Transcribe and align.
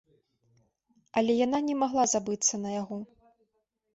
Але 1.19 1.33
яна 1.45 1.59
не 1.67 1.75
магла 1.83 2.05
забыцца 2.15 2.55
на 2.65 2.69
яго. 2.81 2.97